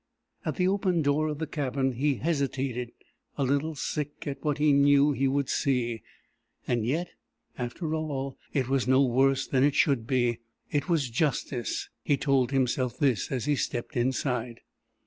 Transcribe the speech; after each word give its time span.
At 0.43 0.55
the 0.55 0.67
open 0.67 1.03
door 1.03 1.27
of 1.27 1.37
the 1.37 1.45
cabin 1.45 1.91
he 1.91 2.15
hesitated, 2.15 2.91
a 3.37 3.43
little 3.43 3.75
sick 3.75 4.25
at 4.25 4.43
what 4.43 4.57
he 4.57 4.73
knew 4.73 5.11
he 5.11 5.27
would 5.27 5.47
see. 5.47 6.01
And 6.67 6.87
yet, 6.87 7.09
after 7.55 7.93
all, 7.93 8.35
it 8.51 8.67
was 8.67 8.87
no 8.87 9.03
worse 9.05 9.45
than 9.45 9.63
it 9.63 9.75
should 9.75 10.07
be; 10.07 10.39
it 10.71 10.89
was 10.89 11.11
justice. 11.11 11.87
He 12.03 12.17
told 12.17 12.49
himself 12.51 12.97
this 12.97 13.31
as 13.31 13.45
he 13.45 13.55
stepped 13.55 13.95
inside. 13.95 14.61